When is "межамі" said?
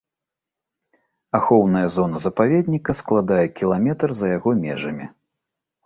4.67-5.05